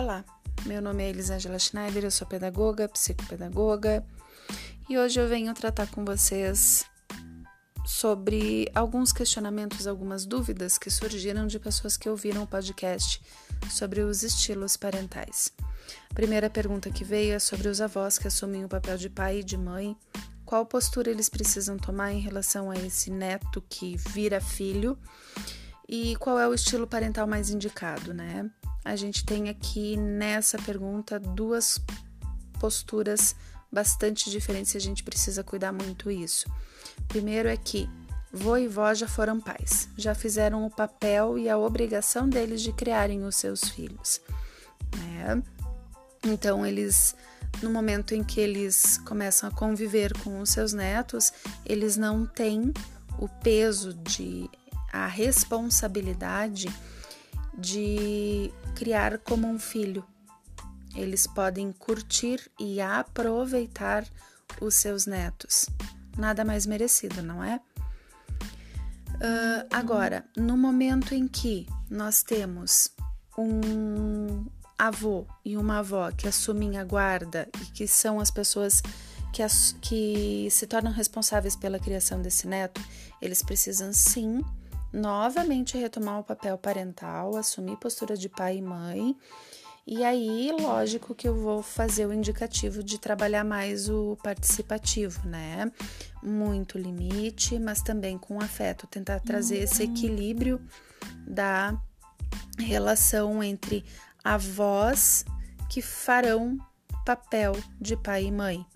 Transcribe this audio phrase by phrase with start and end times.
[0.00, 0.24] Olá,
[0.64, 4.02] meu nome é Elisângela Schneider, eu sou pedagoga, psicopedagoga
[4.88, 6.86] e hoje eu venho tratar com vocês
[7.84, 13.20] sobre alguns questionamentos, algumas dúvidas que surgiram de pessoas que ouviram o podcast
[13.68, 15.52] sobre os estilos parentais.
[16.10, 19.40] A primeira pergunta que veio é sobre os avós que assumem o papel de pai
[19.40, 19.94] e de mãe.
[20.46, 24.98] Qual postura eles precisam tomar em relação a esse neto que vira filho?
[25.86, 28.50] E qual é o estilo parental mais indicado, né?
[28.84, 31.80] A gente tem aqui nessa pergunta duas
[32.58, 33.34] posturas
[33.70, 36.50] bastante diferentes e a gente precisa cuidar muito isso.
[37.08, 37.88] Primeiro é que
[38.32, 42.72] vô e vó já foram pais, já fizeram o papel e a obrigação deles de
[42.72, 44.20] criarem os seus filhos,
[44.96, 45.42] né?
[46.24, 47.14] Então eles
[47.62, 51.32] no momento em que eles começam a conviver com os seus netos,
[51.66, 52.72] eles não têm
[53.18, 54.48] o peso de
[54.92, 56.68] a responsabilidade
[57.60, 60.04] de criar como um filho.
[60.94, 64.04] Eles podem curtir e aproveitar
[64.60, 65.66] os seus netos.
[66.16, 67.60] Nada mais merecido, não é?
[69.20, 72.90] Uh, agora, no momento em que nós temos
[73.36, 74.46] um
[74.78, 78.82] avô e uma avó que assumem a guarda e que são as pessoas
[79.32, 82.80] que, as, que se tornam responsáveis pela criação desse neto,
[83.20, 84.42] eles precisam sim
[84.92, 89.16] novamente retomar o papel parental, assumir postura de pai e mãe.
[89.86, 95.72] E aí, lógico que eu vou fazer o indicativo de trabalhar mais o participativo, né?
[96.22, 99.90] Muito limite, mas também com afeto, tentar trazer esse uhum.
[99.90, 100.60] equilíbrio
[101.26, 101.76] da
[102.58, 103.84] relação entre
[104.22, 105.24] avós
[105.68, 106.58] que farão
[107.04, 108.66] papel de pai e mãe.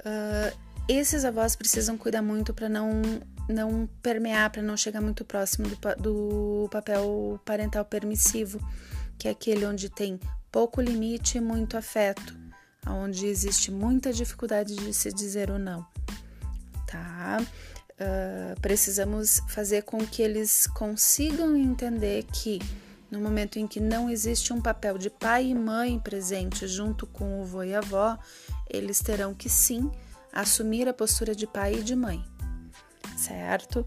[0.00, 3.02] Uh, esses avós precisam cuidar muito para não
[3.48, 8.60] não permear, para não chegar muito próximo do, do papel parental permissivo,
[9.18, 10.20] que é aquele onde tem
[10.52, 12.36] pouco limite e muito afeto,
[12.86, 15.86] onde existe muita dificuldade de se dizer o não,
[16.86, 17.38] tá?
[17.92, 22.60] Uh, precisamos fazer com que eles consigam entender que
[23.10, 27.40] no momento em que não existe um papel de pai e mãe presente junto com
[27.40, 28.18] o vô e a avó,
[28.68, 29.90] eles terão que sim
[30.32, 32.24] assumir a postura de pai e de mãe
[33.18, 33.86] certo?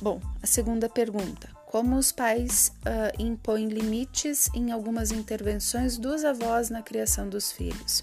[0.00, 6.70] Bom, a segunda pergunta: como os pais uh, impõem limites em algumas intervenções dos avós
[6.70, 8.02] na criação dos filhos?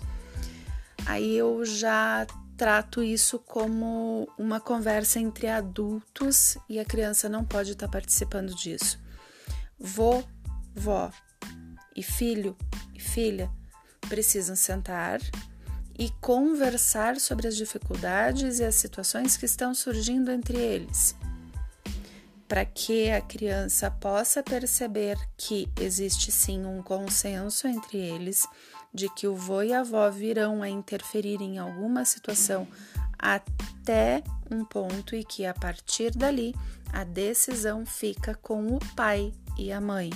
[1.05, 7.71] Aí eu já trato isso como uma conversa entre adultos e a criança não pode
[7.71, 8.99] estar participando disso.
[9.79, 10.23] Vô,
[10.75, 11.09] vó
[11.95, 12.55] e filho
[12.93, 13.49] e filha
[14.07, 15.19] precisam sentar
[15.99, 21.13] e conversar sobre as dificuldades e as situações que estão surgindo entre eles,
[22.47, 28.47] para que a criança possa perceber que existe sim um consenso entre eles
[28.93, 32.65] de que o vô e a avó virão a interferir em alguma situação
[33.19, 36.55] até um ponto e que a partir dali
[36.93, 40.09] a decisão fica com o pai e a mãe,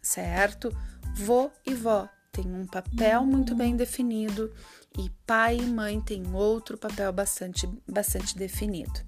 [0.00, 0.70] certo?
[1.16, 4.52] Vô e vó têm um papel muito bem definido
[4.98, 9.00] e pai e mãe têm outro papel bastante, bastante definido,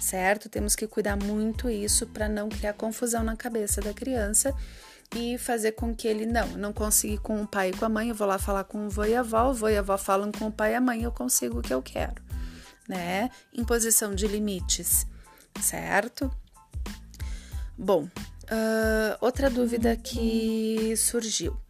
[0.00, 0.48] certo?
[0.48, 4.52] Temos que cuidar muito isso para não criar confusão na cabeça da criança
[5.14, 8.08] e fazer com que ele não, não consiga com o pai e com a mãe,
[8.08, 9.96] eu vou lá falar com o vô e a avó, o vô e a avó
[9.96, 12.20] falam com o pai e a mãe, eu consigo o que eu quero,
[12.88, 13.30] né?
[13.52, 15.06] Imposição de limites,
[15.60, 16.28] certo?
[17.78, 21.63] Bom, uh, outra dúvida que surgiu.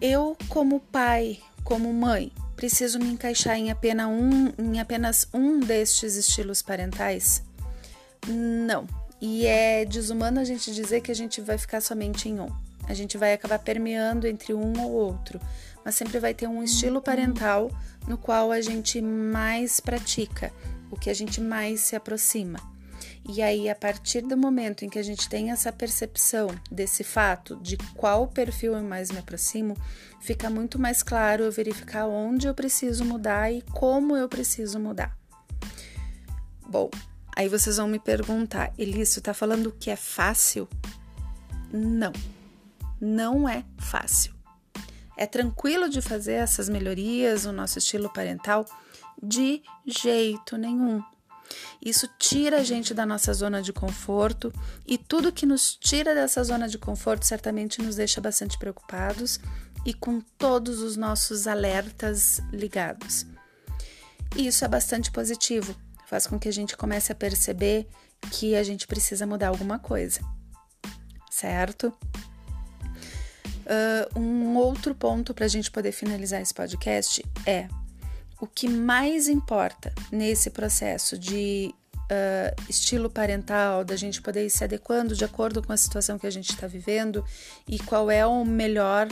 [0.00, 6.14] Eu, como pai como mãe, preciso me encaixar em apenas um, em apenas um destes
[6.14, 7.42] estilos parentais?
[8.28, 8.86] Não.
[9.20, 12.48] E é desumano a gente dizer que a gente vai ficar somente em um.
[12.88, 15.40] A gente vai acabar permeando entre um ou outro,
[15.84, 17.68] mas sempre vai ter um estilo parental
[18.06, 20.52] no qual a gente mais pratica,
[20.88, 22.60] o que a gente mais se aproxima.
[23.28, 27.56] E aí, a partir do momento em que a gente tem essa percepção desse fato,
[27.56, 29.76] de qual perfil eu mais me aproximo,
[30.20, 35.16] fica muito mais claro eu verificar onde eu preciso mudar e como eu preciso mudar.
[36.68, 36.88] Bom,
[37.34, 40.68] aí vocês vão me perguntar, Elício, tá falando que é fácil?
[41.72, 42.12] Não,
[43.00, 44.32] não é fácil.
[45.16, 48.64] É tranquilo de fazer essas melhorias, o nosso estilo parental?
[49.20, 51.02] De jeito nenhum.
[51.84, 54.52] Isso tira a gente da nossa zona de conforto
[54.86, 59.38] e tudo que nos tira dessa zona de conforto certamente nos deixa bastante preocupados
[59.84, 63.26] e com todos os nossos alertas ligados.
[64.34, 65.74] E isso é bastante positivo,
[66.06, 67.86] faz com que a gente comece a perceber
[68.30, 70.20] que a gente precisa mudar alguma coisa,
[71.30, 71.92] certo?
[73.66, 77.68] Uh, um outro ponto para a gente poder finalizar esse podcast é
[78.40, 84.64] o que mais importa nesse processo de uh, estilo parental, da gente poder ir se
[84.64, 87.24] adequando de acordo com a situação que a gente está vivendo
[87.66, 89.08] e qual é o melhor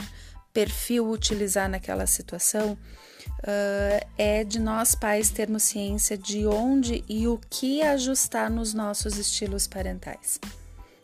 [0.53, 7.39] perfil utilizar naquela situação, uh, é de nós pais termos ciência de onde e o
[7.49, 10.39] que ajustar nos nossos estilos parentais.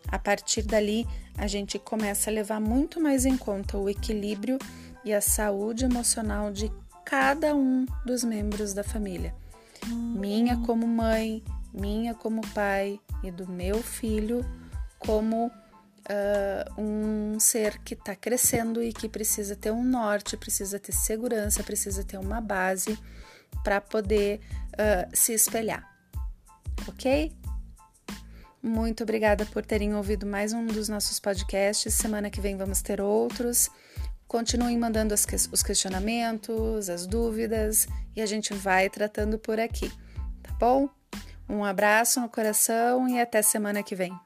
[0.07, 1.07] A partir dali,
[1.37, 4.57] a gente começa a levar muito mais em conta o equilíbrio
[5.03, 6.71] e a saúde emocional de
[7.05, 9.33] cada um dos membros da família.
[9.87, 11.43] Minha como mãe,
[11.73, 14.45] minha como pai e do meu filho
[14.99, 20.91] como uh, um ser que está crescendo e que precisa ter um norte, precisa ter
[20.91, 22.97] segurança, precisa ter uma base
[23.63, 24.39] para poder
[24.73, 25.89] uh, se espelhar.
[26.87, 27.33] Ok?
[28.61, 31.93] Muito obrigada por terem ouvido mais um dos nossos podcasts.
[31.93, 33.69] Semana que vem vamos ter outros.
[34.31, 37.85] Continuem mandando os questionamentos, as dúvidas
[38.15, 39.91] e a gente vai tratando por aqui,
[40.41, 40.87] tá bom?
[41.49, 44.17] Um abraço no coração e até semana que vem.